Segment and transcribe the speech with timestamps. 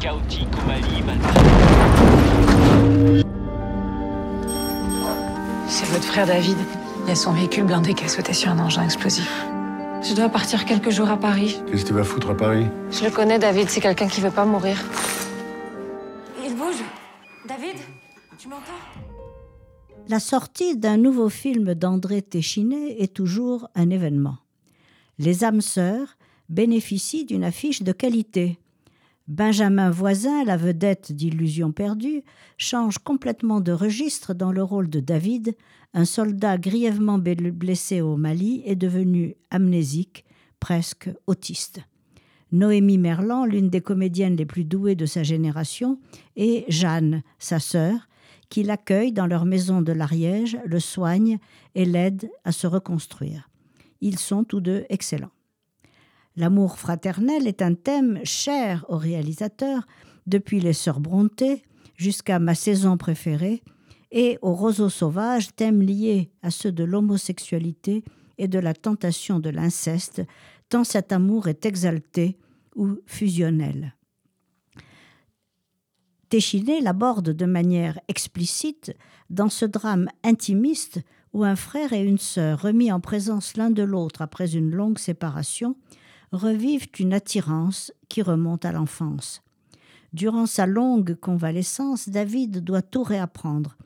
[0.00, 1.02] chaotique au Mali,
[5.68, 6.56] C'est votre frère David.
[7.02, 9.44] Il y a son véhicule blindé qui a sauté sur un engin explosif.
[10.02, 11.60] Je dois partir quelques jours à Paris.
[11.70, 13.68] Qu'est-ce que tu vas foutre à Paris Je le connais, David.
[13.68, 14.78] C'est quelqu'un qui veut pas mourir.
[16.42, 16.82] Il bouge.
[17.46, 17.76] David,
[18.38, 18.80] tu m'entends?
[20.08, 24.38] La sortie d'un nouveau film d'André Téchiné est toujours un événement.
[25.18, 26.16] Les âmes sœurs
[26.48, 28.58] bénéficient d'une affiche de qualité.
[29.30, 32.24] Benjamin Voisin, la vedette d'Illusions perdues,
[32.58, 35.54] change complètement de registre dans le rôle de David,
[35.94, 40.24] un soldat grièvement blessé au Mali est devenu amnésique,
[40.58, 41.78] presque autiste.
[42.50, 46.00] Noémie Merlan, l'une des comédiennes les plus douées de sa génération,
[46.34, 48.08] et Jeanne, sa sœur,
[48.48, 51.38] qui l'accueille dans leur maison de l'Ariège, le soigne
[51.76, 53.48] et l'aide à se reconstruire.
[54.00, 55.30] Ils sont tous deux excellents.
[56.36, 59.86] L'amour fraternel est un thème cher au réalisateur
[60.26, 61.62] depuis les Sœurs Brontë
[61.96, 63.62] jusqu'à ma saison préférée
[64.12, 68.04] et au roseau sauvage, thème lié à ceux de l'homosexualité
[68.38, 70.22] et de la tentation de l'inceste,
[70.68, 72.38] tant cet amour est exalté
[72.74, 73.94] ou fusionnel.
[76.28, 78.94] Téchiné l'aborde de manière explicite
[79.30, 81.00] dans ce drame intimiste
[81.32, 84.98] où un frère et une sœur, remis en présence l'un de l'autre après une longue
[84.98, 85.76] séparation,
[86.32, 89.42] revivent une attirance qui remonte à l'enfance.
[90.12, 93.76] Durant sa longue convalescence, David doit tout réapprendre,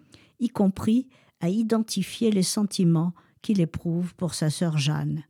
[0.41, 1.07] y compris
[1.41, 5.25] à identifier les sentiments qu'il éprouve pour sa sœur Jeanne.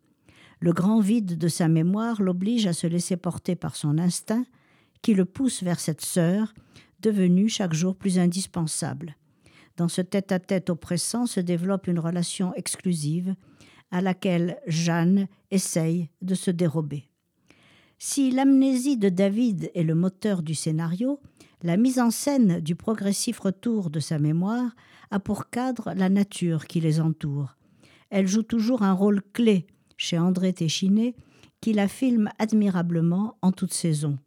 [0.61, 4.47] Le grand vide de sa mémoire l'oblige à se laisser porter par son instinct,
[5.03, 6.55] qui le pousse vers cette sœur,
[7.01, 9.17] devenue chaque jour plus indispensable.
[9.77, 13.35] Dans ce tête-à-tête oppressant se développe une relation exclusive
[13.91, 17.09] à laquelle Jeanne essaye de se dérober.
[17.99, 21.21] Si l'amnésie de David est le moteur du scénario,
[21.63, 24.75] la mise en scène du progressif retour de sa mémoire
[25.11, 27.57] a pour cadre la nature qui les entoure.
[28.11, 31.15] Elle joue toujours un rôle clé chez André Téchiné,
[31.61, 34.19] qui la filme admirablement en toute saison.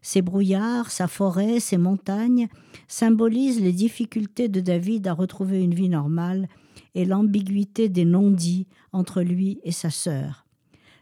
[0.00, 2.48] Ses brouillards, sa forêt, ses montagnes
[2.86, 6.48] symbolisent les difficultés de David à retrouver une vie normale
[6.94, 10.46] et l'ambiguïté des non-dits entre lui et sa sœur.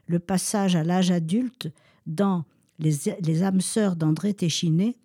[0.07, 1.69] Le passage à l'âge adulte
[2.07, 2.45] dans
[2.79, 4.97] Les, les âmes sœurs d'André Téchiné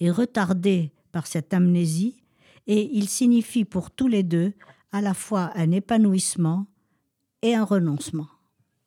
[0.00, 2.16] est retardé par cette amnésie
[2.66, 4.54] et il signifie pour tous les deux
[4.92, 6.66] à la fois un épanouissement
[7.42, 8.28] et un renoncement.